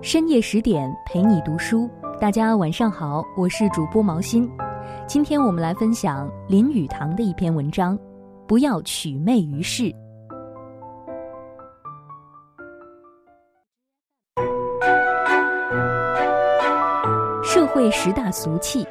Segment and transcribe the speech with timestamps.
[0.00, 1.88] 深夜十点陪你读书，
[2.20, 4.50] 大家晚上好，我是主播毛心。
[5.06, 7.98] 今天我们来分享林语堂的一篇文章：
[8.46, 9.94] 不要取媚于世。
[17.44, 18.86] 社会十大俗气：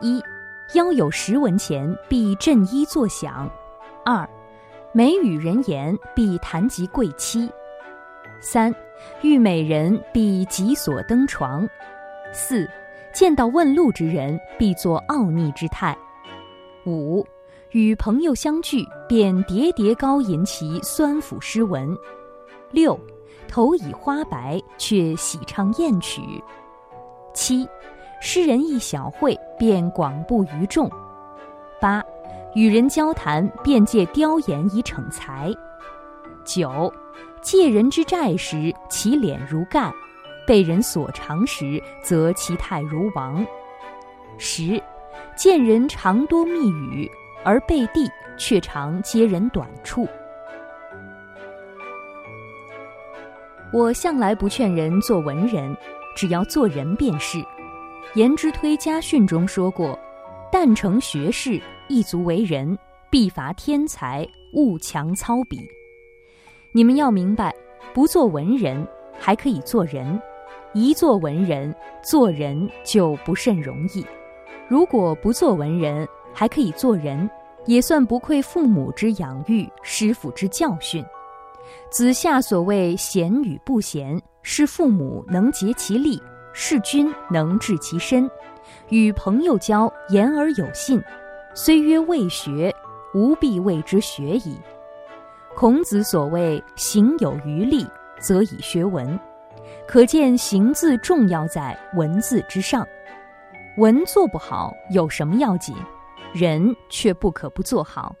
[0.00, 0.22] 一、
[0.74, 3.48] 腰有十文钱必振衣作响；
[4.04, 4.28] 二、
[4.92, 7.48] 美与人言必谈及贵妻；
[8.40, 8.74] 三、
[9.22, 11.66] 遇美人必急所登床；
[12.32, 12.68] 四、
[13.12, 15.94] 见到问路之人必作傲睨之态；
[16.84, 17.26] 五、
[17.70, 21.88] 与朋友相聚便喋喋高吟其酸腐诗文；
[22.70, 22.98] 六、
[23.48, 26.20] 头以花白却喜唱艳曲；
[27.34, 27.68] 七。
[28.18, 30.88] 诗人一小会，便广布于众；
[31.78, 32.02] 八，
[32.54, 35.52] 与人交谈，便借雕言以逞才；
[36.42, 36.90] 九，
[37.46, 39.92] 借人之债时，其脸如盖；
[40.44, 43.46] 被人所长时，则其态如王；
[44.36, 44.82] 十，
[45.36, 47.08] 见人常多密语，
[47.44, 50.08] 而背地却常揭人短处。
[53.72, 55.72] 我向来不劝人做文人，
[56.16, 57.38] 只要做人便是。
[58.14, 59.96] 颜之推家训中说过
[60.50, 62.76] ：“但成学士，一足为人，
[63.08, 65.60] 必乏天才，勿强操笔。”
[66.76, 67.54] 你们要明白，
[67.94, 68.86] 不做文人
[69.18, 70.20] 还可以做人；
[70.74, 74.04] 一做文人，做人就不甚容易。
[74.68, 77.30] 如果不做文人还可以做人，
[77.64, 81.02] 也算不愧父母之养育，师傅之教训。
[81.88, 86.22] 子夏所谓贤与不贤，是父母能竭其力。
[86.52, 88.30] 是君能治其身，
[88.90, 91.02] 与朋友交言而有信，
[91.54, 92.70] 虽曰未学，
[93.14, 94.58] 吾必谓之学矣。
[95.56, 97.86] 孔子所谓行有余力，
[98.20, 99.18] 则以学文，
[99.88, 102.86] 可见行字重要在文字之上。
[103.78, 105.74] 文做不好有什么要紧？
[106.34, 108.14] 人却不可不做好。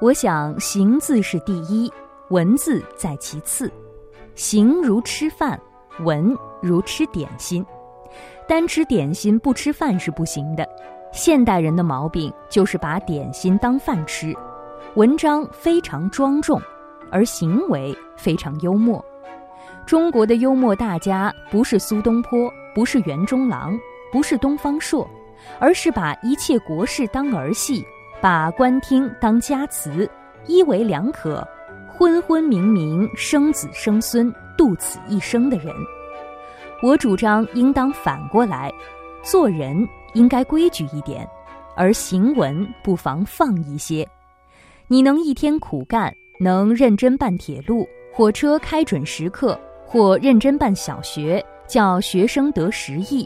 [0.00, 1.92] 我想行字是第一，
[2.30, 3.70] 文字在其次。
[4.34, 5.60] 行如吃饭。
[6.04, 7.62] 文如吃点心，
[8.48, 10.66] 单吃点心不吃饭是不行的。
[11.12, 14.34] 现代人的毛病就是把点心当饭吃。
[14.94, 16.60] 文章非常庄重，
[17.10, 19.04] 而行为非常幽默。
[19.86, 23.78] 中国的幽默大家不是苏东坡，不是袁中郎，
[24.12, 25.08] 不是东方朔，
[25.58, 27.84] 而是把一切国事当儿戏，
[28.20, 30.08] 把官厅当家祠，
[30.46, 31.46] 一为两可，
[31.88, 34.32] 昏昏明明生子生孙。
[34.58, 35.74] 度此一生的人，
[36.82, 38.70] 我主张应当反过来，
[39.22, 41.26] 做人应该规矩一点，
[41.74, 44.06] 而行文不妨放一些。
[44.92, 49.56] 你能一天苦干，能认真办铁路、火车开准时刻，
[49.86, 53.24] 或认真办小学，叫学生得十亿。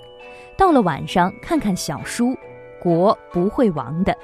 [0.58, 2.36] 到了晚上看看小书，
[2.78, 4.14] 国不会亡的。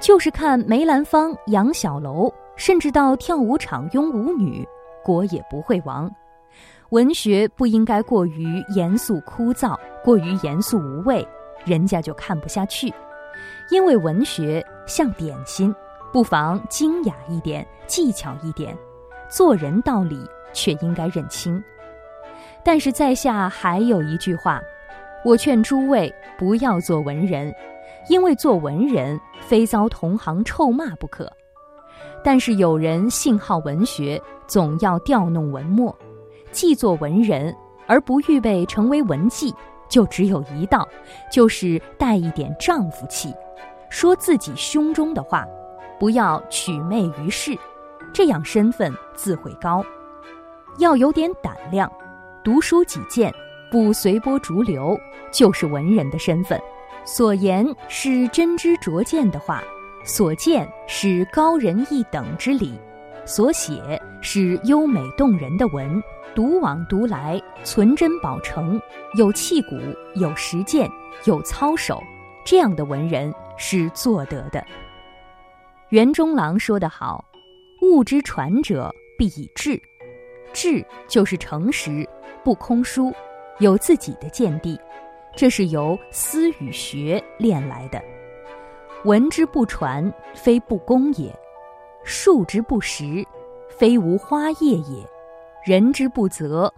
[0.00, 4.66] 就是看梅兰芳、杨小楼，甚至到跳舞场拥舞女，
[5.04, 6.10] 国也不会亡。
[6.92, 11.28] 文学不应该过于严肃枯燥，过于严肃无味，
[11.66, 12.90] 人家就看不下去。
[13.70, 15.74] 因为文学像点心，
[16.16, 18.74] 不妨精雅一点，技巧一点，
[19.28, 20.18] 做人道理
[20.54, 21.62] 却应该认清。
[22.64, 24.58] 但是在下还有一句话，
[25.22, 27.54] 我劝诸位不要做文人，
[28.08, 31.30] 因为做文人非遭同行臭骂不可。
[32.24, 35.94] 但是有人性好文学，总要调弄文墨。
[36.50, 37.54] 既做文人
[37.86, 39.54] 而不预备成为文妓，
[39.86, 40.88] 就只有一道，
[41.30, 43.34] 就是带一点丈夫气，
[43.90, 45.46] 说自己胸中的话，
[45.98, 47.56] 不要取媚于世，
[48.12, 49.84] 这样身份自会高。
[50.78, 51.90] 要有点胆量，
[52.44, 53.34] 读书己见，
[53.70, 54.98] 不随波逐流，
[55.32, 56.60] 就是文人的身份。
[57.04, 59.62] 所言是真知灼见的话，
[60.04, 62.78] 所见是高人一等之理，
[63.24, 66.02] 所写是优美动人的文。
[66.34, 68.78] 独往独来，存真保诚，
[69.16, 69.78] 有气骨，
[70.16, 70.86] 有实践，
[71.24, 72.02] 有操守，
[72.44, 74.62] 这样的文人是做得的。
[75.90, 77.24] 袁中郎说得好
[77.80, 79.80] ：“物之传者，必以智。
[80.52, 82.04] 智就是诚实，
[82.42, 83.14] 不空疏，
[83.60, 84.76] 有自己的见地。
[85.36, 88.02] 这是由思与学练来的。
[89.04, 91.30] 文之不传，非不公也；
[92.02, 93.24] 树之不实，
[93.68, 95.06] 非无花叶也。”
[95.64, 96.72] 人之不责，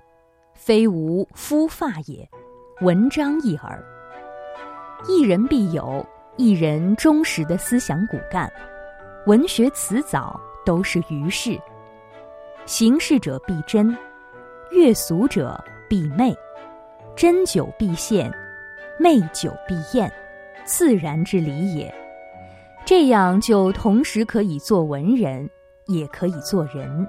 [0.55, 2.29] 非无夫发也，
[2.81, 3.83] 文章一耳。
[5.07, 6.05] 一人必有
[6.37, 8.51] 一人忠实的思想骨干，
[9.27, 11.59] 文学辞藻都是于事。
[12.65, 13.97] 行事者必真，
[14.71, 16.37] 悦俗者必媚，
[17.17, 18.33] 斟酒必献，
[18.99, 20.11] 媚酒必宴，
[20.65, 21.93] 自然之理也。
[22.85, 25.49] 这样就同时可以做文人，
[25.87, 27.07] 也可以做人。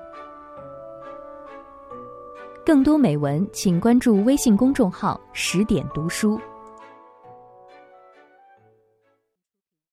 [2.65, 6.39] 更多美文，请关注微信公众号“十点读书”。